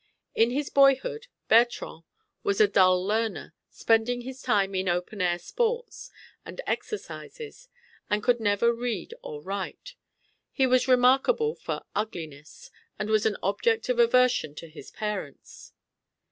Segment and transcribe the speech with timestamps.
[0.33, 2.05] In his boyhood Bertrand
[2.41, 6.09] was a dull learner, spending his time in open air sports
[6.43, 7.69] and exercises,
[8.09, 9.93] and could never read or write.
[10.51, 15.71] He was remarkable for ugliness, and was an object of aversion to his parents.